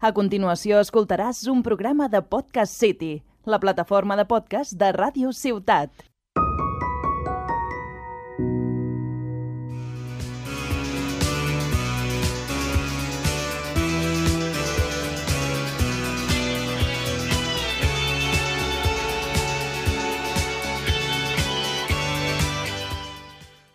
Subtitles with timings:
[0.00, 5.92] A continuació escoltaràs un programa de Podcast City, la plataforma de podcast de Ràdio Ciutat.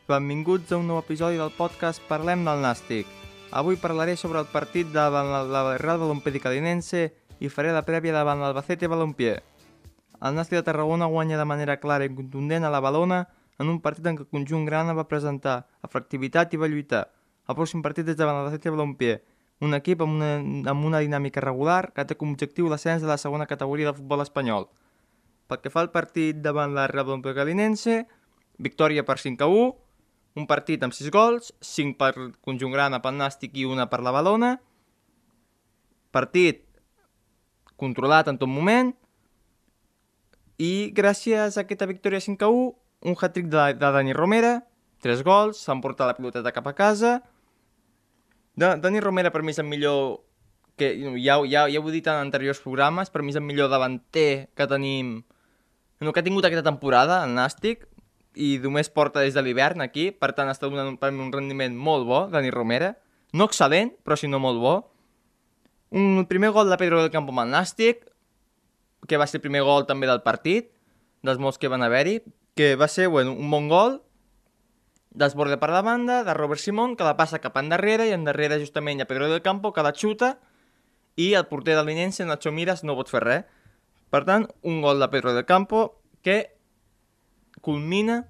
[0.10, 3.25] Benvinguts a un nou episodi del podcast Parlem del Nàstic.
[3.56, 7.06] Avui parlaré sobre el partit davant la, la Real Balompié Calinense
[7.40, 9.38] i faré la prèvia davant l'Albacete Balompié.
[10.20, 13.22] El Nàstic de Tarragona guanya de manera clara i contundent a la Balona
[13.64, 15.54] en un partit en què el conjunt grana va presentar
[15.88, 17.06] efectivitat i va lluitar.
[17.48, 19.22] El pròxim partit és davant l'Albacete Balompié,
[19.64, 20.34] un equip amb una,
[20.74, 24.26] amb una dinàmica regular que té com objectiu l'ascens de la segona categoria del futbol
[24.26, 24.68] espanyol.
[25.48, 28.02] Pel que fa al partit davant la Real Balompié Calinense,
[28.60, 29.74] victòria per 5 a 1,
[30.36, 32.14] un partit amb 6 gols, 5 per
[32.44, 34.58] conjunt grana pel Nàstic i una per la Balona.
[36.12, 36.66] Partit
[37.80, 38.92] controlat en tot moment.
[40.60, 42.68] I gràcies a aquesta victòria 5 a 1,
[43.12, 44.60] un hat-trick de, de Dani Romera,
[45.04, 47.18] 3 gols, s'han portat la piloteta cap a casa.
[48.56, 50.22] De, Dani Romera per mi és el millor
[50.76, 50.92] que
[51.24, 54.52] ja, ja, ja ho he dit en anteriors programes, per mi és el millor davanter
[54.56, 55.22] que tenim
[56.04, 57.86] no, que ha tingut aquesta temporada, el Nàstic,
[58.36, 62.06] i només porta des de l'hivern aquí, per tant està donant per un rendiment molt
[62.08, 62.94] bo, Dani Romera.
[63.34, 64.76] No excel·lent, però si no molt bo.
[65.96, 68.06] Un primer gol de Pedro del Campo amb el Nàstic,
[69.08, 70.72] que va ser el primer gol també del partit,
[71.26, 72.20] dels molts que van haver-hi,
[72.56, 74.02] que va ser bueno, un bon gol,
[75.16, 79.02] desborde per la banda, de Robert Simón, que la passa cap endarrere, i endarrere justament
[79.02, 80.36] ha Pedro del Campo, que la xuta,
[81.16, 83.46] i el porter del Linense, Nacho Miras, no pot fer res.
[84.12, 86.55] Per tant, un gol de Pedro del Campo, que
[87.66, 88.22] culmina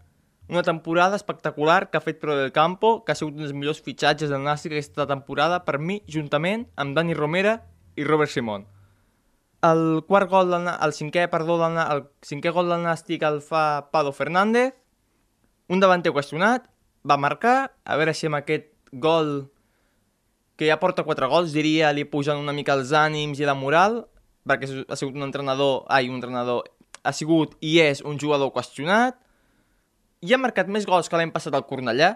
[0.48, 3.82] una temporada espectacular que ha fet Pro del Campo, que ha sigut un dels millors
[3.82, 7.58] fitxatges del Nàstic aquesta temporada per mi, juntament amb Dani Romera
[7.98, 8.68] i Robert Simón.
[9.66, 13.90] El quart gol del, el cinquè, perdó, del, el cinquè gol del Nàstic el fa
[13.92, 14.76] Pado Fernández,
[15.74, 16.70] un davanter qüestionat,
[17.06, 19.50] va marcar, a veure si amb aquest gol
[20.56, 24.04] que ja porta quatre gols, diria, li pujan una mica els ànims i la moral,
[24.46, 26.70] perquè ha sigut un entrenador, ai, un entrenador,
[27.02, 29.18] ha sigut i és un jugador qüestionat,
[30.26, 32.16] i ha marcat més gols que l'any passat al Cornellà,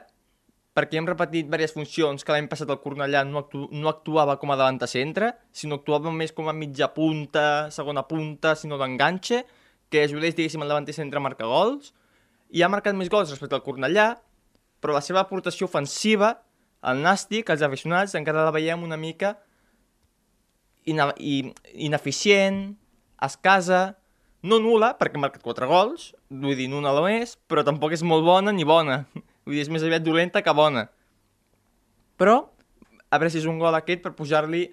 [0.78, 4.54] perquè hem repetit diverses funcions que l'any passat al Cornellà no, actu no actuava com
[4.54, 7.44] a davant de centre, sinó actuava més com a mitja punta,
[7.76, 9.44] segona punta, sinó d'enganxe,
[9.90, 11.94] que ajudés, diguéssim, el davanter centre a marcar gols,
[12.50, 14.14] i ha marcat més gols respecte al Cornellà,
[14.80, 16.38] però la seva aportació ofensiva,
[16.90, 19.36] el Nàstic, els aficionats, encara la veiem una mica
[20.90, 22.78] ina ineficient,
[23.22, 23.99] escasa,
[24.44, 28.04] no nula, perquè ha marcat 4 gols, vull dir, una la més, però tampoc és
[28.06, 29.04] molt bona ni bona.
[29.50, 30.84] Vull dir, és més aviat dolenta que bona.
[32.22, 32.36] Però,
[33.10, 34.68] a veure si és un gol aquest per pujar-li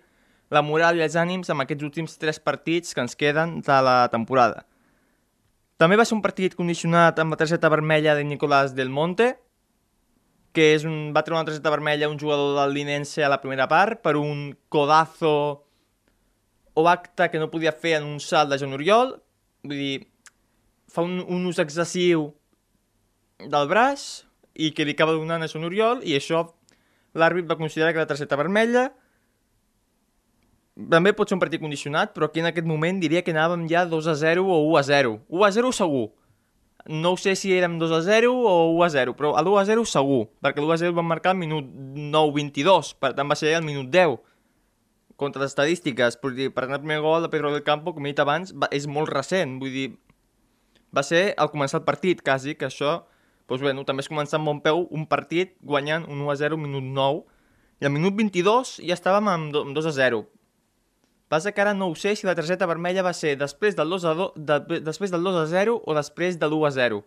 [0.53, 3.97] la moral i els ànims amb aquests últims 3 partits que ens queden de la
[4.13, 4.67] temporada.
[5.81, 9.35] També va ser un partit condicionat amb la targeta vermella de Nicolás Del Monte,
[10.57, 13.67] que és un, va treure una targeta vermella un jugador del Linense a la primera
[13.69, 15.33] part per un codazo
[16.77, 19.17] o acte que no podia fer en un salt de Joan Oriol,
[19.67, 19.97] vull dir,
[20.93, 22.31] fa un, un ús excessiu
[23.43, 24.25] del braç
[24.57, 26.47] i que li acaba donant a son Oriol i això
[27.17, 28.89] l'àrbit va considerar que la targeta vermella
[30.77, 33.87] també pot ser un partit condicionat, però aquí en aquest moment diria que anàvem ja
[33.89, 35.13] 2 a 0 o 1 a 0.
[35.29, 36.11] 1 a 0 segur.
[36.87, 39.87] No sé si érem 2 a 0 o 1 a 0, però l'1 a 0
[39.89, 43.65] segur, perquè l'1 a 0 van marcar al minut 9-22, per tant va ser al
[43.65, 44.21] minut 10
[45.17, 48.05] contra les estadístiques, vull dir, per anar el primer gol de Pedro del Campo, com
[48.05, 49.87] he dit abans, va, és molt recent, vull dir,
[50.95, 53.01] va ser al començar el partit, quasi, que això,
[53.49, 56.61] doncs bueno, també és començar amb bon peu un partit guanyant un 1 a 0
[56.61, 57.25] minut 9,
[57.81, 60.23] i al minut 22 ja estàvem amb, amb 2 a 0.
[61.29, 64.05] Passa que ara no ho sé si la targeta vermella va ser després del 2
[64.07, 67.03] a, 2, de, després del 2 a 0 o després de l'1 a 0.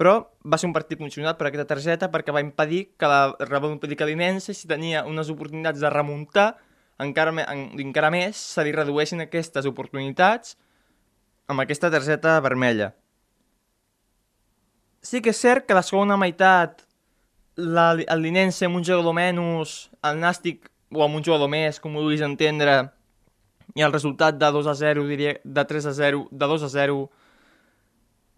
[0.00, 0.14] Però
[0.46, 4.54] va ser un partit funcionat per aquesta targeta perquè va impedir que la Rebel Calinense,
[4.54, 6.54] si tenia unes oportunitats de remuntar,
[7.02, 10.56] encara, en, encara més se li redueixin aquestes oportunitats
[11.50, 12.92] amb aquesta targeta vermella.
[15.02, 16.84] Sí que és cert que la segona meitat
[17.56, 21.96] la, el Linense amb un jugador menys, el Nàstic o amb un jugador més, com
[21.96, 22.76] ho vulguis entendre,
[23.74, 26.70] i el resultat de 2 a 0, diria, de 3 a 0, de 2 a
[26.72, 27.02] 0,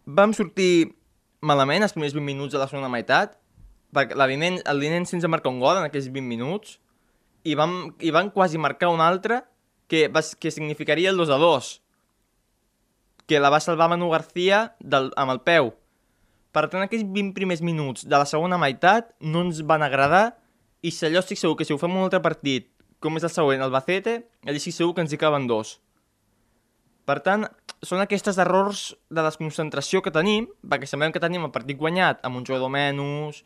[0.06, 0.92] vam sortir
[1.40, 3.38] malament els primers 20 minuts de la segona meitat,
[3.92, 6.78] perquè la el Linense ens va marcar un gol en aquells 20 minuts,
[7.44, 9.42] i van, i van quasi marcar un altre
[9.88, 11.70] que, va, que significaria el 2 a 2
[13.26, 15.72] que la va salvar Manu García del, amb el peu
[16.52, 20.36] per tant aquells 20 primers minuts de la segona meitat no ens van agradar
[20.82, 22.68] i si allò estic segur que si ho fem un altre partit
[23.02, 25.80] com és el següent, el Bacete, allà sí segur que ens hi caben dos.
[27.08, 27.48] Per tant,
[27.82, 32.38] són aquests errors de desconcentració que tenim, perquè semblem que tenim el partit guanyat amb
[32.38, 33.42] un jugador menys,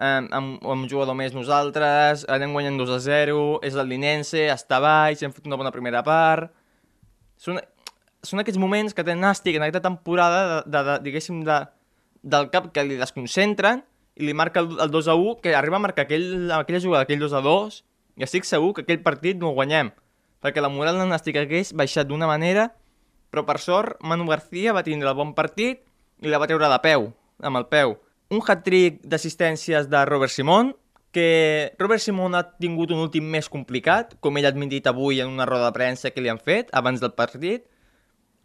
[0.00, 4.46] amb, amb, amb un jugador més nosaltres, anem guanyant 2 a 0, és el Linense,
[4.52, 6.50] està baix, hem fet una bona primera part...
[7.40, 7.56] Són,
[8.20, 11.60] són aquests moments que tenen Nàstic en aquesta temporada, de, de, de, diguéssim, de,
[12.20, 13.80] del cap que li desconcentren
[14.20, 17.06] i li marca el, el 2 a 1, que arriba a marcar aquell, aquella jugada,
[17.08, 17.80] aquell 2 a 2,
[18.20, 19.94] i estic segur que aquell partit no el guanyem,
[20.44, 22.68] perquè la moral del Nàstic hagués baixat d'una manera
[23.30, 25.84] però per sort Manu García va tindre el bon partit
[26.20, 27.10] i la va treure de peu,
[27.46, 27.94] amb el peu.
[28.30, 30.70] Un hat-trick d'assistències de Robert Simon,
[31.10, 35.32] que Robert Simon ha tingut un últim més complicat, com ell ha admitit avui en
[35.32, 37.64] una roda de premsa que li han fet abans del partit,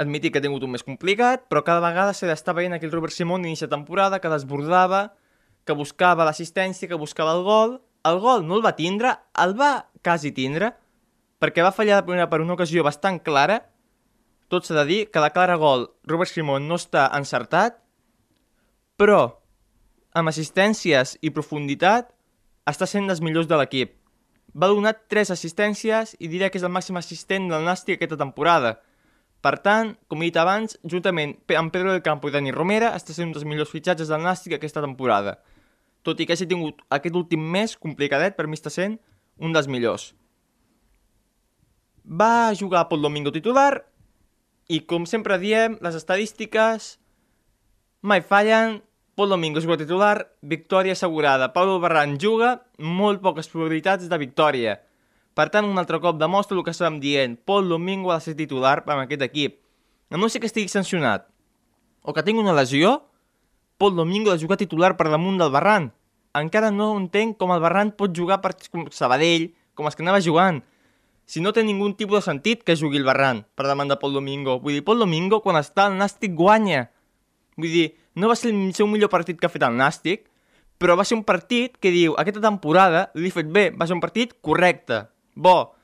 [0.02, 3.14] admitir que ha tingut un més complicat, però cada vegada s'ha d'estar veient aquell Robert
[3.14, 5.04] Simon d'inici de temporada que desbordava,
[5.70, 7.78] que buscava l'assistència, que buscava el gol.
[8.06, 10.74] El gol no el va tindre, el va quasi tindre,
[11.38, 13.62] perquè va fallar de primera per una ocasió bastant clara,
[14.50, 17.78] tot s'ha de dir que la clara gol Robert Simon no està encertat,
[18.98, 19.45] però
[20.16, 22.10] amb assistències i profunditat
[22.66, 23.94] està sent dels millors de l'equip.
[24.56, 28.78] Va donar 3 assistències i diria que és el màxim assistent del Nàstic aquesta temporada.
[29.44, 33.14] Per tant, com he dit abans, juntament amb Pedro del Campo i Dani Romera està
[33.14, 35.36] sent un dels millors fitxatges del Nàstic aquesta temporada.
[36.08, 38.96] Tot i que hagi tingut aquest últim mes complicadet, per mi està sent
[39.38, 40.14] un dels millors.
[42.06, 43.84] Va jugar pel Domingo titular
[44.70, 46.96] i com sempre diem, les estadístiques
[48.02, 48.80] mai fallen.
[49.16, 51.54] Pol Domingo és titular, victòria assegurada.
[51.54, 54.82] Pablo Barran juga, molt poques probabilitats de victòria.
[55.36, 57.38] Per tant, un altre cop demostra el que estàvem dient.
[57.48, 59.62] Pol Domingo ha de ser titular amb aquest equip.
[60.12, 61.30] A no sé que estigui sancionat
[62.04, 63.08] o que tingui una lesió,
[63.78, 65.90] Pol Domingo ha de jugar titular per damunt del Barran.
[66.36, 68.54] Encara no entenc com el Barran pot jugar per
[68.92, 70.62] Sabadell, com els que anava jugant
[71.26, 74.14] si no té ningú tipus de sentit que jugui el Barran per davant de Pol
[74.14, 74.60] Domingo.
[74.62, 76.86] Vull dir, Pol Domingo, quan està al Nàstic, guanya.
[77.58, 80.26] Vull dir, no va ser el seu millor partit que ha fet el Nàstic,
[80.82, 84.04] però va ser un partit que diu, aquesta temporada l'he fet bé, va ser un
[84.04, 85.76] partit correcte, bo.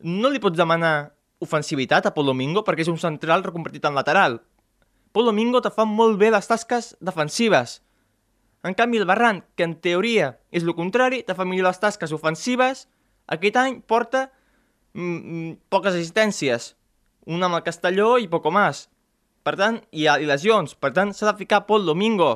[0.00, 1.12] No li pots demanar
[1.44, 4.40] ofensivitat a Pol Domingo perquè és un central reconvertit en lateral.
[5.12, 7.80] Pol Domingo te fa molt bé les tasques defensives.
[8.64, 12.12] En canvi, el Barran, que en teoria és el contrari, te fa millor les tasques
[12.12, 12.86] ofensives,
[13.28, 14.28] aquest any porta
[14.92, 16.74] Mm, mm, poques assistències,
[17.26, 18.88] una amb el Castelló i poco més.
[19.46, 22.30] Per tant, hi ha lesions, per tant s'ha de ficar Pol Domingo.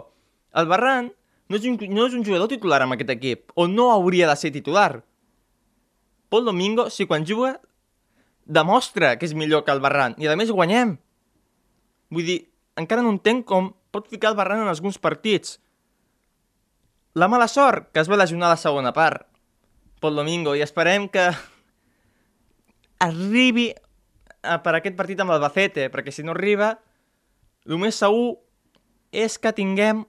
[0.57, 1.11] El Barran
[1.53, 4.37] no és, un, no és un jugador titular amb aquest equip, o no hauria de
[4.41, 5.03] ser titular.
[6.33, 7.59] Pol Domingo, si quan juga,
[8.45, 10.97] demostra que és millor que el Barran, i a més guanyem.
[12.15, 12.39] Vull dir,
[12.81, 15.59] encara no entenc com pot ficar el Barran en alguns partits.
[17.15, 19.29] La mala sort, que es va lesionar a la segona part.
[20.01, 21.29] Pol Domingo, i esperem que
[23.05, 23.69] arribi
[24.65, 26.75] per aquest partit amb l'Albacete, perquè si no arriba,
[27.65, 28.37] el més segur
[29.15, 30.05] és que tinguem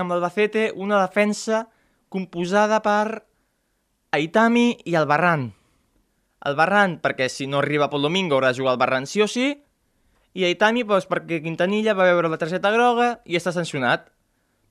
[0.00, 1.66] amb l'Albacete una defensa
[2.12, 3.26] composada per
[4.16, 5.50] Aitami i el Barran.
[6.46, 9.28] El Barran, perquè si no arriba pel Domingo haurà de jugar el Barran sí o
[9.28, 9.50] sí,
[10.36, 14.10] i Aitami doncs, perquè Quintanilla va veure la targeta groga i està sancionat.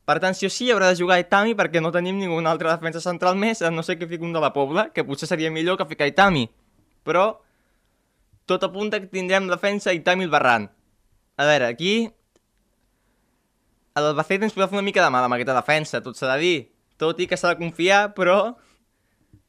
[0.06, 3.01] Per tant, sí o sí haurà de jugar Aitami perquè no tenim ningú altre defensa
[3.01, 5.77] central més, a no sé que fiqui un de la Pobla, que potser seria millor
[5.77, 6.45] que ficar Aitami.
[7.04, 7.42] Però
[8.45, 10.70] tot apunta que tindrem defensa i Tamil Barran.
[11.36, 11.96] A veure, aquí...
[13.96, 16.58] L'Albacete ens podrà fer una mica de mal amb aquesta defensa, tot s'ha de dir.
[17.00, 18.56] Tot i que s'ha de confiar, però...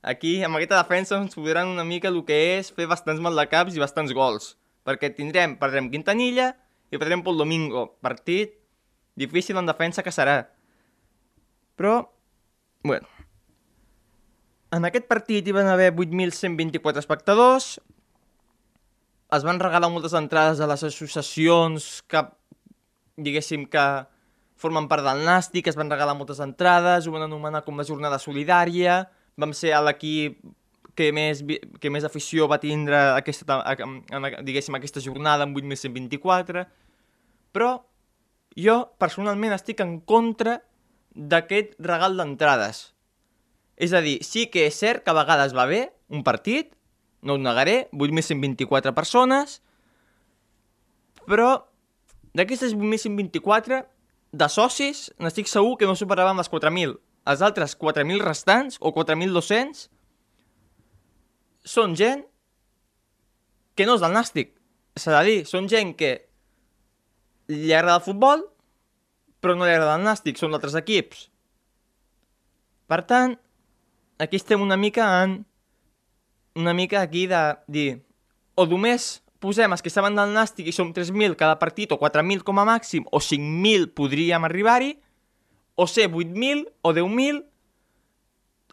[0.06, 3.82] Aquí, amb aquesta defensa, ens podran una mica el que és fer bastants maldecaps i
[3.82, 4.52] bastants gols.
[4.86, 6.52] Perquè tindrem, perdrem Quintanilla
[6.94, 7.88] i perdrem Pol Domingo.
[8.06, 8.54] Partit
[9.18, 10.44] difícil en defensa que serà.
[11.74, 11.98] Però,
[12.86, 13.10] bueno,
[14.76, 17.76] en aquest partit hi van haver 8.124 espectadors,
[19.34, 22.22] es van regalar moltes entrades a les associacions que,
[23.18, 23.86] diguéssim, que
[24.56, 28.20] formen part del Nàstic, es van regalar moltes entrades, ho van anomenar com la jornada
[28.22, 29.02] solidària,
[29.36, 30.38] vam ser l'equip
[30.96, 31.42] que més,
[31.80, 33.60] que més afició va tindre aquesta,
[34.46, 36.64] diguéssim, aquesta jornada amb 8.124,
[37.52, 37.74] però
[38.56, 40.60] jo personalment estic en contra
[41.16, 42.92] d'aquest regal d'entrades.
[43.76, 46.72] És a dir, sí que és cert que a vegades va bé un partit,
[47.26, 49.58] no ho negaré, 8.124 persones,
[51.26, 51.66] però
[52.36, 53.82] d'aquestes 8.124
[54.36, 56.96] de socis n'estic segur que no superaven les 4.000.
[57.26, 59.88] Els altres 4.000 restants, o 4.200,
[61.66, 62.22] són gent
[63.76, 64.54] que no és del nàstic.
[64.96, 66.12] S'ha de dir, són gent que
[67.50, 68.46] li agrada el futbol,
[69.42, 71.26] però no li agrada el nàstic, són d'altres equips.
[72.86, 73.34] Per tant,
[74.22, 75.40] aquí estem una mica en
[76.56, 77.88] una mica aquí de dir
[78.56, 82.42] o només posem els que estaven del Nàstic i som 3.000 cada partit o 4.000
[82.46, 84.96] com a màxim o 5.000 podríem arribar-hi
[85.76, 87.42] o ser 8.000 o 10.000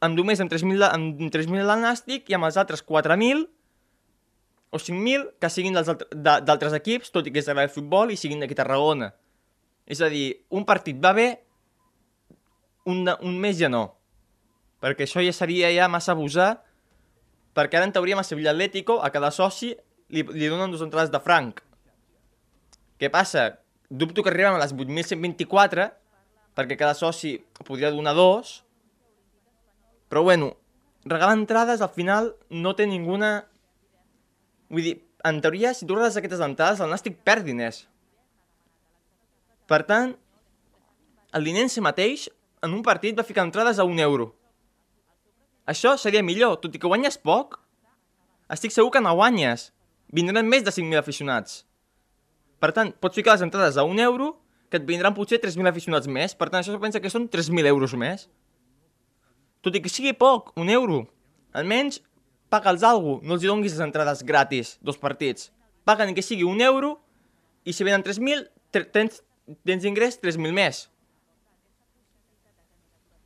[0.08, 3.44] amb només amb 3.000 amb 3.000 del Nàstic i amb els altres 4.000
[4.74, 8.58] o 5.000 que siguin d'altres equips, tot i que és el futbol, i siguin d'aquí
[8.58, 9.12] Tarragona.
[9.86, 11.28] És a dir, un partit va bé,
[12.90, 13.84] un, un mes ja no.
[14.82, 16.64] Perquè això ja seria ja massa abusar,
[17.54, 19.74] perquè ara en teoria a Sevilla Atlético, a cada soci,
[20.10, 21.62] li, li donen dues entrades de franc.
[23.00, 23.60] Què passa?
[23.90, 25.90] Dubto que arribem a les 8.124,
[26.58, 28.62] perquè cada soci podria donar dos,
[30.10, 30.54] però bueno,
[31.06, 33.48] regalar entrades al final no té ninguna
[34.74, 34.94] Vull dir,
[35.30, 37.84] en teoria, si tu redes aquestes entrades, el Nàstic perd diners.
[39.70, 40.16] Per tant,
[41.38, 42.26] el Linense mateix,
[42.66, 44.32] en un partit, va ficar entrades a un euro.
[45.70, 47.60] Això seria millor, tot i que guanyes poc.
[48.52, 49.72] Estic segur que no guanyes.
[50.14, 51.64] Vindran més de 5.000 aficionats.
[52.60, 54.34] Per tant, pots ficar les entrades a un euro,
[54.70, 56.36] que et vindran potser 3.000 aficionats més.
[56.36, 58.28] Per tant, això pensa que són 3.000 euros més.
[59.64, 61.04] Tot i que sigui poc, un euro.
[61.56, 62.02] Almenys
[62.54, 65.52] paga'ls alguna cosa, no els donguis les entrades gratis, dos partits.
[65.88, 66.98] Paguen que sigui un euro
[67.66, 68.48] i si venen 3.000,
[68.94, 69.22] tens,
[69.66, 70.88] tens ingrés 3.000 més.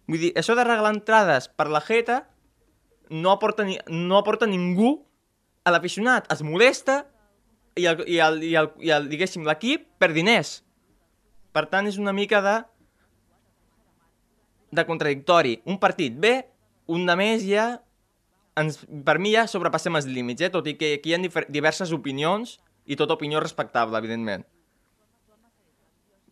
[0.08, 2.22] Vull dir, això de regalar entrades per la jeta
[3.10, 4.94] no aporta, ni, no aporta ningú
[5.68, 6.30] a l'aficionat.
[6.32, 7.02] Es molesta
[7.76, 10.62] i, el, i, el, i, el, i el, diguéssim, l'equip per diners.
[11.56, 12.62] Per tant, és una mica de
[14.72, 15.62] de contradictori.
[15.66, 16.48] Un partit bé,
[16.92, 17.68] un de més ja
[18.58, 20.52] ens, per mi ja sobrepassem els límits, eh?
[20.54, 24.46] tot i que aquí hi ha diverses opinions i tota opinió respectable, evidentment.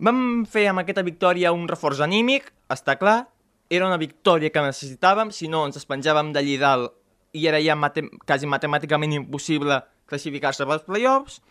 [0.05, 3.25] Vam fer amb aquesta victòria un reforç anímic, està clar,
[3.69, 6.93] era una victòria que necessitàvem, si no ens espenjàvem d'allí dalt
[7.35, 11.41] i era ja mate quasi matemàticament impossible classificar-se pels playoffs.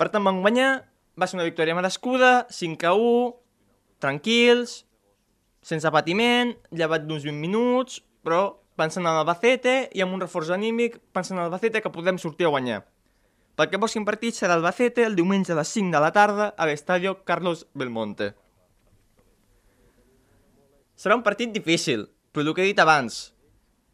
[0.00, 0.70] Per tant, vam guanyar,
[1.14, 3.34] va ser una victòria merescuda, 5 a 1,
[4.02, 4.80] tranquils,
[5.62, 10.96] sense patiment, llevat d'uns 20 minuts, però pensant en Albacete i amb un reforç anímic
[11.14, 12.80] pensant en Albacete que podem sortir a guanyar.
[13.54, 16.66] Pel que pròxim partit serà Albacete el diumenge a les 5 de la tarda a
[16.66, 18.32] l'estadi Carlos Belmonte.
[21.00, 23.30] Serà un partit difícil, però el que he dit abans.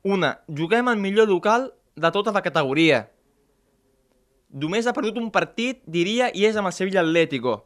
[0.03, 3.05] Una, juguem al millor local de tota la categoria.
[4.51, 7.61] Només ha perdut un partit, diria, i és amb el Sevilla Atlético.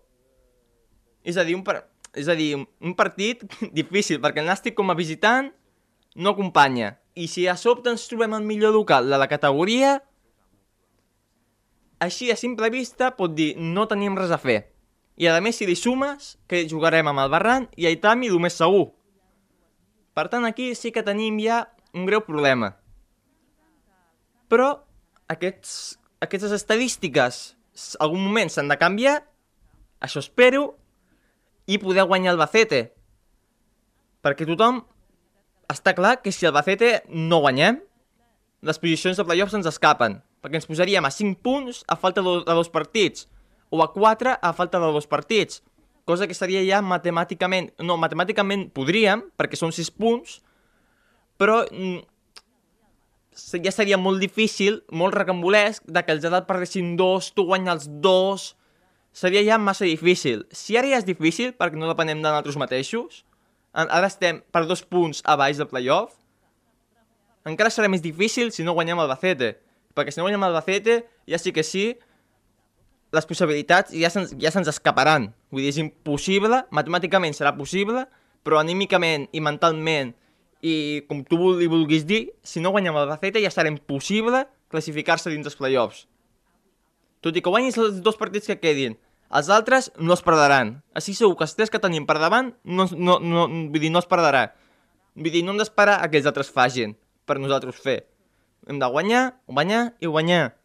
[1.25, 1.65] És a dir, un,
[2.13, 3.47] és a dir, un partit
[3.81, 5.49] difícil, perquè el Nàstic com a visitant
[6.21, 9.99] no acompanya i si a sobte ens trobem el millor local de la categoria,
[12.01, 14.63] així a simple vista pot dir no tenim res a fer.
[15.21, 18.57] I a més si li sumes que jugarem amb el Barran i Aitami el més
[18.57, 18.89] segur.
[20.17, 21.65] Per tant aquí sí que tenim ja
[21.95, 22.75] un greu problema.
[24.51, 24.73] Però
[25.31, 27.43] aquests, aquestes estadístiques
[28.03, 29.21] algun moment s'han de canviar,
[30.03, 30.75] això espero,
[31.71, 32.91] i poder guanyar el Bacete.
[34.25, 34.83] Perquè tothom
[35.71, 37.79] està clar que si el Bacete no guanyem,
[38.67, 42.41] les posicions de playoffs ens escapen, perquè ens posaríem a 5 punts a falta de,
[42.45, 43.29] dos partits,
[43.71, 45.63] o a 4 a falta de dos partits,
[46.11, 47.71] cosa que seria ja matemàticament...
[47.87, 50.41] No, matemàticament podríem, perquè són 6 punts,
[51.41, 52.03] però mm,
[53.63, 57.91] ja seria molt difícil, molt recambolesc, de que els edat perdessin dos, tu guanyes els
[58.05, 58.55] dos...
[59.11, 60.45] Seria ja massa difícil.
[60.55, 63.25] Si ara ja és difícil, perquè no depenem de nosaltres mateixos,
[63.73, 66.17] Ara estem per dos punts a baix del playoff.
[67.47, 69.55] Encara serà més difícil si no guanyem el Bacete.
[69.95, 70.97] Perquè si no guanyem el Bacete,
[71.31, 71.95] ja sí que sí,
[73.15, 75.31] les possibilitats ja se'ns ja se escaparan.
[75.51, 78.07] Vull dir, és impossible, matemàticament serà possible,
[78.47, 80.15] però anímicament i mentalment
[80.63, 85.33] i com tu li vulguis dir, si no guanyem el Bacete ja serà impossible classificar-se
[85.33, 86.05] dins els playoffs.
[87.21, 88.97] Tot i que guanyis els dos partits que quedin,
[89.31, 90.79] els altres no es perdran.
[90.97, 94.03] Així segur que els tres que tenim per davant no, no, no, vull dir, no
[94.03, 94.49] es perdrà.
[95.15, 98.01] Vull dir, no hem d'esperar que els altres fagin per nosaltres fer.
[98.69, 100.57] Hem de guanyar, guanyar i guanyar.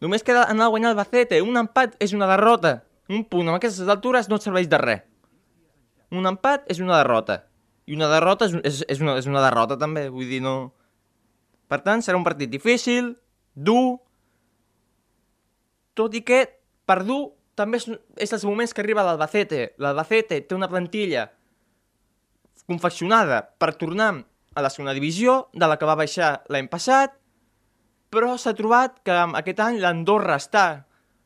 [0.00, 1.42] Només queda anar a guanyar el Bacete.
[1.44, 2.80] Un empat és una derrota.
[3.10, 5.02] Un punt amb aquestes altures no et serveix de res.
[6.10, 7.42] Un empat és una derrota.
[7.86, 10.08] I una derrota és, és, és, una, és una derrota també.
[10.10, 10.72] Vull dir, no...
[11.70, 13.12] Per tant, serà un partit difícil,
[13.54, 14.00] dur,
[15.94, 16.40] tot i que
[16.88, 17.20] per dur
[17.54, 17.86] també és,
[18.18, 19.76] és els moments que arriba l'Albacete.
[19.78, 21.28] L'Albacete té una plantilla
[22.66, 24.10] confeccionada per tornar
[24.54, 27.14] a la segona divisió, de la que va baixar l'any passat,
[28.10, 30.66] però s'ha trobat que aquest any l'Andorra està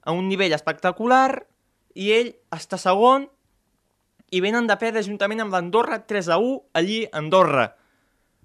[0.05, 1.41] a un nivell espectacular
[1.97, 3.27] i ell està segon
[4.35, 7.67] i venen de perdre juntament amb l'Andorra 3 a 1 allí a Andorra.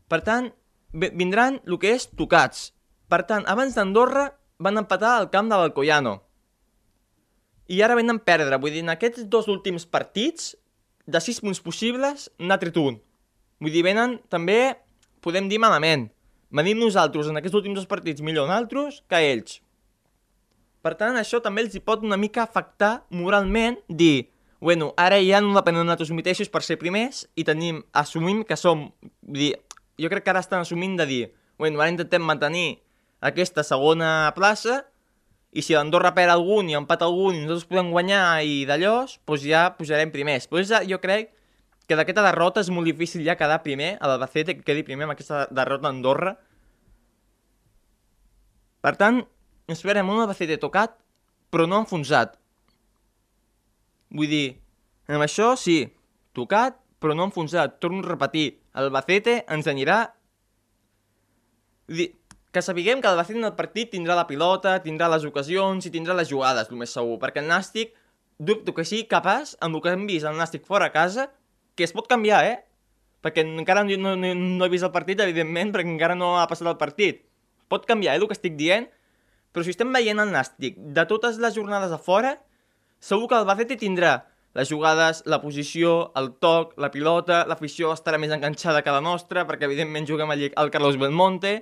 [0.10, 0.50] Per tant,
[0.94, 2.72] vindran el que és tocats.
[3.10, 4.30] Per tant, abans d'Andorra
[4.62, 6.20] van empatar al camp de l'Alcoyano.
[7.70, 8.58] I ara venen a perdre.
[8.58, 10.56] Vull dir, en aquests dos últims partits,
[11.10, 13.00] de 6 punts possibles, n'ha tret un.
[13.60, 14.78] Vull dir, venen també,
[15.26, 16.10] podem dir malament.
[16.50, 19.60] Venim nosaltres en aquests últims dos partits millor nosaltres que ells.
[20.82, 24.30] Per tant, això també els hi pot una mica afectar moralment, dir,
[24.64, 28.58] bueno, ara ja no depenem de nosaltres mateixos per ser primers i tenim, assumim que
[28.58, 28.88] som,
[29.22, 29.54] dir,
[30.00, 31.24] jo crec que ara estan assumint de dir,
[31.60, 32.80] bueno, ara intentem mantenir
[33.20, 34.82] aquesta segona plaça
[35.52, 39.46] i si l'Andorra perd algun i empat algun i nosaltres podem guanyar i d'allò, doncs
[39.46, 40.48] ja pujarem primers.
[40.48, 41.34] Però ja, jo crec
[41.90, 45.16] que d'aquesta derrota és molt difícil ja quedar primer, a l'Albacete que quedi primer amb
[45.16, 46.36] aquesta derrota a Andorra.
[48.86, 49.24] Per tant,
[49.74, 50.94] esperem un Albacete tocat,
[51.50, 52.36] però no enfonsat.
[54.14, 54.46] Vull dir,
[55.10, 55.82] amb això sí,
[56.38, 57.80] tocat, però no enfonsat.
[57.82, 60.04] Torno a repetir, Albacete ens anirà...
[61.90, 62.08] Vull dir,
[62.54, 66.14] que sapiguem que l'Albacete en el partit tindrà la pilota, tindrà les ocasions i tindrà
[66.18, 67.98] les jugades, el més segur, perquè el Nàstic
[68.38, 71.32] dubto que sigui capaç, amb el que hem vist el Nàstic fora a casa,
[71.80, 72.58] que es pot canviar, eh?
[73.24, 76.68] Perquè encara no, no, no he vist el partit, evidentment, perquè encara no ha passat
[76.68, 77.26] el partit.
[77.72, 78.88] Pot canviar, eh, el que estic dient,
[79.56, 82.36] però si estem veient el Nàstic de totes les jornades a fora,
[83.00, 84.20] segur que l'Albacete tindrà
[84.58, 89.46] les jugades, la posició, el toc, la pilota, l'afició estarà més enganxada que la nostra,
[89.48, 91.60] perquè evidentment juguem al, al Carlos Belmonte,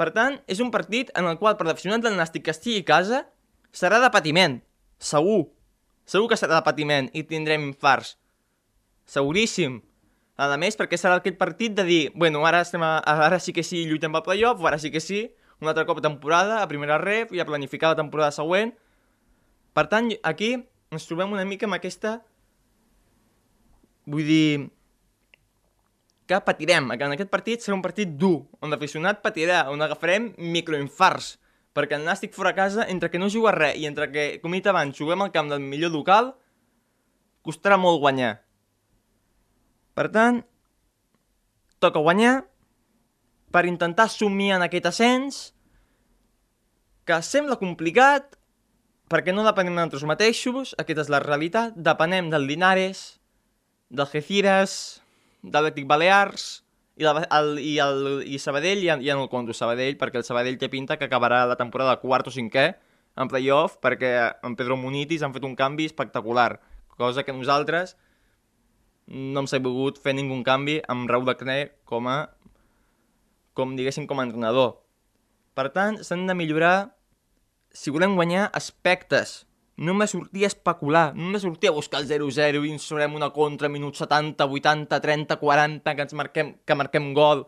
[0.00, 2.88] per tant, és un partit en el qual per l'aficionat del Nàstic que estigui a
[2.88, 3.20] casa
[3.76, 4.56] serà de patiment,
[4.98, 5.52] segur.
[6.08, 8.16] Segur que serà de patiment i tindrem infarts.
[9.12, 9.80] Seguríssim.
[10.40, 13.64] A més, perquè serà aquest partit de dir, bueno, ara, estem a, ara sí que
[13.66, 15.26] sí lluitem pel playoff, ara sí que sí,
[15.60, 18.72] un altre cop a temporada, a primera ref, i a planificar la temporada següent.
[19.76, 20.54] Per tant, aquí
[20.92, 22.20] ens trobem una mica amb aquesta...
[24.08, 24.46] Vull dir,
[26.26, 30.32] que patirem, que en aquest partit serà un partit dur, on l'aficionat patirà, on agafarem
[30.40, 31.36] microinfarts,
[31.76, 34.56] perquè el Nàstic fora a casa, entre que no juga res i entre que, com
[34.56, 36.32] he dit abans, juguem al camp del millor local,
[37.46, 38.40] costarà molt guanyar.
[39.98, 40.40] Per tant,
[41.82, 42.42] toca guanyar
[43.52, 45.40] per intentar somiar en aquest ascens,
[47.04, 48.38] que sembla complicat,
[49.12, 53.20] perquè no depenem de nosaltres mateixos, aquesta és la realitat, depenem del Linares,
[53.92, 55.02] del Geciras,
[55.42, 56.62] d'Atlètic Balears
[56.96, 60.26] i, la, el, i, el, i Sabadell ja, ja no el conto Sabadell perquè el
[60.26, 62.66] Sabadell té pinta que acabarà la temporada quart o cinquè
[63.18, 64.12] en playoff perquè
[64.46, 66.60] en Pedro Munitis han fet un canvi espectacular
[66.96, 67.96] cosa que nosaltres
[69.06, 72.18] no hem sabut fer ningú canvi amb Raúl Dacné com a
[73.52, 74.82] com diguéssim com a entrenador
[75.54, 76.76] per tant s'han de millorar
[77.72, 79.42] si volem guanyar aspectes
[79.76, 83.70] només sortir a especular, només sortir a buscar el 0-0 i ens farem una contra
[83.72, 87.46] minut 70, 80, 30, 40, que ens marquem, que marquem gol.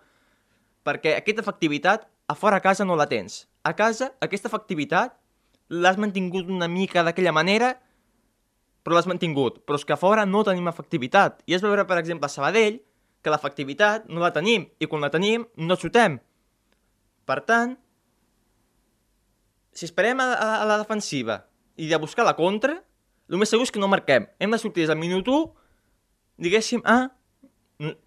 [0.85, 3.45] Perquè aquesta efectivitat a fora a casa no la tens.
[3.63, 5.15] A casa, aquesta efectivitat
[5.69, 7.75] l'has mantingut una mica d'aquella manera,
[8.85, 9.63] però l'has mantingut.
[9.65, 11.41] Però és que a fora no tenim efectivitat.
[11.49, 12.79] I és veure, per exemple, a Sabadell,
[13.25, 16.21] que l'efectivitat no la tenim, i quan la tenim no xutem.
[17.25, 17.73] Per tant,
[19.75, 21.41] si esperem a, a, a la defensiva
[21.81, 22.77] i de buscar la contra,
[23.33, 24.29] el més segur és que no marquem.
[24.39, 25.45] Hem de sortir des del minut 1,
[26.45, 27.09] diguéssim, a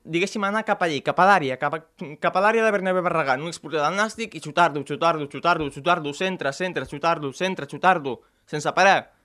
[0.06, 3.42] diguéssim, anar cap allí, cap a l'àrea, cap, a, cap a l'àrea de Bernabé Barragán,
[3.44, 8.72] un exporter del Nàstic i xutar-lo, xutar-lo, xutar-lo, xutar-lo, centre, centre, xutar-lo, centre, xutar-lo, sense
[8.78, 9.17] parar.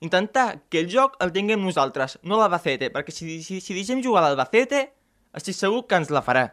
[0.00, 4.24] Intentar que el joc el tinguem nosaltres, no l'Albacete, perquè si, si, si deixem jugar
[4.24, 4.86] l'Albacete,
[5.36, 6.46] estic segur que ens la farà.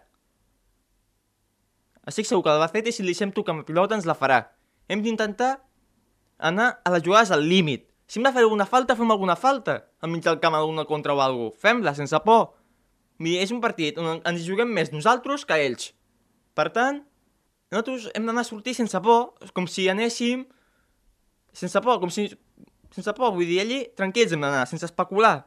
[2.07, 4.41] Estic segur que l'Albacete, si li deixem tocar amb la pilota, ens la farà.
[4.91, 5.57] Hem d'intentar
[6.38, 7.88] anar a les jugades al límit.
[8.07, 9.81] Si hem de fer alguna falta, fem alguna falta.
[9.99, 12.53] Al mig del camp alguna contra o alguna Fem-la, sense por.
[13.19, 15.91] Mira, és un partit on ens juguem més nosaltres que ells.
[16.55, 17.01] Per tant,
[17.73, 20.45] nosaltres hem d'anar a sortir sense por, com si anéssim...
[21.57, 22.29] Sense por, com si...
[22.95, 25.41] Sense por, vull dir, allí tranquils hem d'anar, sense especular.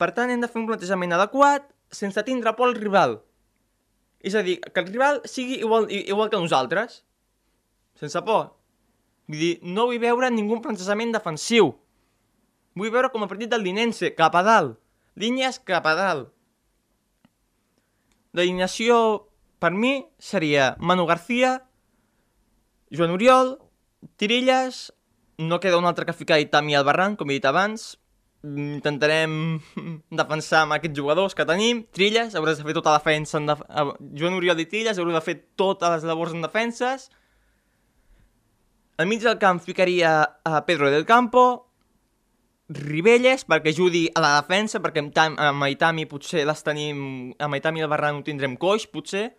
[0.00, 3.20] Per tant, hem de fer un plantejament adequat sense tindre por al rival.
[4.22, 7.02] És a dir, que el rival sigui igual, igual que nosaltres.
[7.98, 8.54] Sense por.
[9.28, 11.74] Vull dir, no vull veure ningú plantejament defensiu.
[12.78, 14.78] Vull veure com a partit del Linense, cap a dalt.
[15.20, 16.30] Línies cap a dalt.
[18.32, 18.96] L'alineació,
[19.60, 21.58] per mi, seria Manu García,
[22.88, 23.58] Joan Oriol,
[24.16, 24.86] Tirillas,
[25.38, 27.92] no queda un altre que ficar Itami al barranc, com he dit abans,
[28.42, 29.34] intentarem
[30.20, 31.84] defensar amb aquests jugadors que tenim.
[31.94, 33.38] Trilles, hauràs de fer tota la defensa.
[33.40, 33.64] En def...
[34.18, 37.10] Joan Oriol i Trilles haurà de fer totes les labors en defenses.
[39.00, 41.68] Al mig del camp ficaria a Pedro del Campo,
[42.72, 46.98] Ribelles perquè ajudi a la defensa, perquè amb, Tam, amb Aitami potser les tenim...
[47.42, 49.30] Amb Aitami i el Barran ho tindrem coix, potser,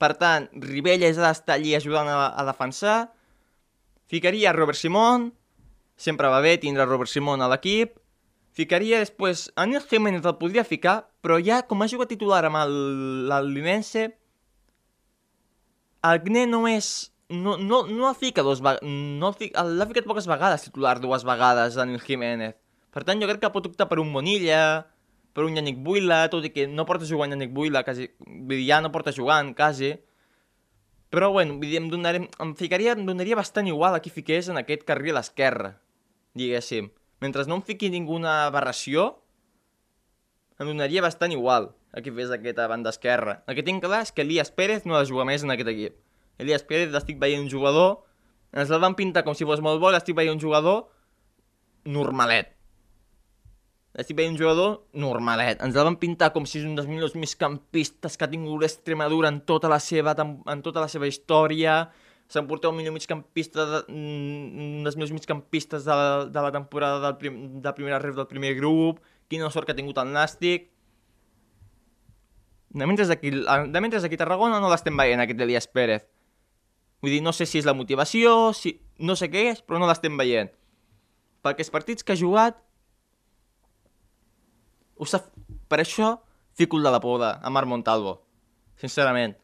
[0.00, 3.12] Per tant, Ribelles ha d'estar allí ajudant a, a defensar.
[4.08, 5.28] Ficaria Robert Simón,
[6.00, 7.98] sempre va bé tindre Robert Simón a l'equip.
[8.56, 12.74] Ficaria després, Anil Jiménez el podria ficar, però ja com ha jugat titular amb el,
[13.30, 13.52] el
[16.24, 17.10] Gne no és...
[17.30, 18.82] No, no, no el fica dos vegades...
[18.82, 22.56] No l'ha ficat poques vegades titular dues vegades, Anil Jiménez.
[22.90, 24.88] Per tant, jo crec que pot optar per un Bonilla,
[25.36, 28.64] per un Yannick Buila, tot i que no porta jugant Yannick Buila, quasi, vull dir,
[28.66, 29.92] ja no porta jugant, quasi.
[31.14, 34.82] Però, bueno, em, donaré, em ficaria, em donaria bastant igual a qui fiqués en aquest
[34.88, 35.76] carril a l'esquerra,
[36.38, 36.90] diguéssim.
[37.20, 39.10] Mentre no em fiqui ninguna aberració,
[40.60, 43.40] em donaria bastant igual a qui fes aquesta banda esquerra.
[43.48, 45.72] El que tinc clar és que Elias Pérez no ha de jugar més en aquest
[45.72, 45.98] equip.
[46.40, 48.04] Elias Pérez l'estic veient un jugador,
[48.52, 50.86] ens el van pintar com si fos molt bo, l'estic veient un jugador
[51.84, 52.54] normalet.
[53.98, 55.58] Estic veient un jugador normalet.
[55.64, 59.32] Ens el van pintar com si és un dels millors migcampistes que ha tingut l'Extremadura
[59.32, 61.82] en tota la seva, en tota la seva història.
[62.30, 65.96] S'emporteu un millor migcampista, de, un dels millors migcampistes de
[66.30, 69.00] de la temporada del prim, de primera ref del primer grup.
[69.28, 70.70] Quina sort que ha tingut el Nàstic.
[72.70, 76.06] De mentre aquí, de mentre aquí a Tarragona no l'estem veient, aquest Elias Pérez.
[77.02, 78.76] Vull dir, no sé si és la motivació, si...
[79.00, 80.52] no sé què és, però no l'estem veient.
[81.42, 82.60] Perquè els partits que ha jugat
[85.00, 85.30] ho sap...
[85.70, 86.18] Per això
[86.58, 88.18] fico el de la poda a Marc Montalvo,
[88.76, 89.34] sincerament.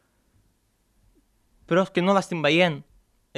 [1.67, 2.81] Però és que no l'estem veient.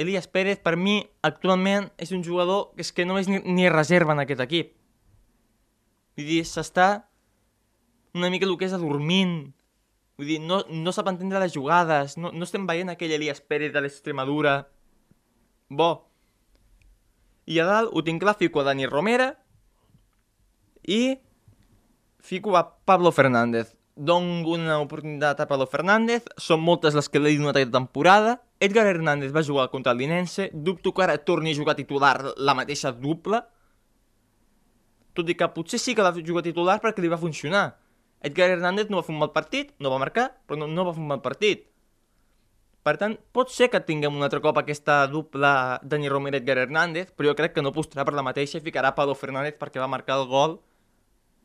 [0.00, 3.68] Elias Pérez, per mi, actualment, és un jugador que és que no és ni, ni
[3.68, 4.72] reserva en aquest equip.
[6.16, 6.90] Vull dir, s'està
[8.14, 9.50] una mica el que és adormint.
[10.20, 13.74] Vull dir, no, no sap entendre les jugades, no, no estem veient aquell Elias Pérez
[13.74, 14.54] de l'Extremadura.
[15.70, 15.90] Bo.
[17.50, 19.32] I a dalt ho tinc clar, fico a Dani Romera
[20.86, 21.18] i
[22.20, 23.74] fico a Pablo Fernández.
[24.00, 28.38] Dono una oportunitat a Pablo Fernández, són moltes les que l'he donat aquesta temporada.
[28.64, 32.54] Edgar Hernández va jugar contra el Linense, dubto que ara torni a jugar titular la
[32.56, 33.42] mateixa dupla,
[35.12, 37.74] tot i que potser sí que va jugar titular perquè li va funcionar.
[38.24, 40.96] Edgar Hernández no va fer un mal partit, no va marcar, però no, no va
[40.96, 41.68] fer un mal partit.
[42.80, 46.56] Per tant, pot ser que tinguem un altre cop aquesta dupla Dani Romero i Edgar
[46.64, 49.84] Hernández, però jo crec que no apostarà per la mateixa i ficarà Pablo Fernández perquè
[49.84, 50.56] va marcar el gol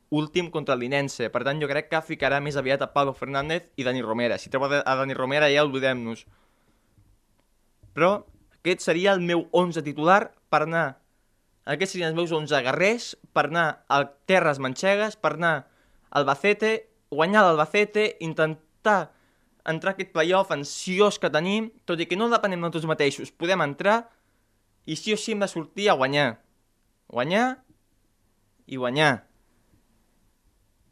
[0.09, 1.29] últim contra Linense.
[1.33, 4.37] Per tant, jo crec que ficarà més aviat a Pablo Fernández i Dani Romera.
[4.37, 6.25] Si treu a Dani Romera ja oblidem-nos.
[7.95, 8.11] Però
[8.59, 10.85] aquest seria el meu 11 titular per anar...
[11.65, 15.53] Aquests serien els meus 11 guerrers per anar a Terres Manxegues, per anar
[16.13, 19.09] al Albacete, guanyar l'Albacete, intentar
[19.65, 23.33] entrar a aquest playoff ansiós que tenim, tot i que no depenem de tots mateixos,
[23.33, 24.03] podem entrar
[24.85, 26.35] i sí o sí hem de sortir a guanyar.
[27.09, 27.47] Guanyar
[28.69, 29.25] i guanyar.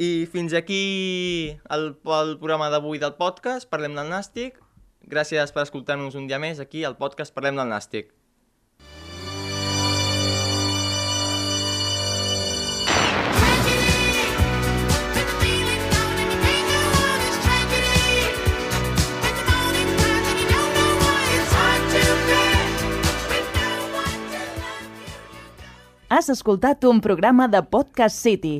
[0.02, 4.58] I fins aquí el, el programa d'avui del podcast, Parlem del Nàstic.
[5.06, 8.10] Gràcies per escoltar-nos un dia més aquí al podcast Parlem del Nàstic.
[26.14, 28.60] Has escoltat un programa de Podcast City,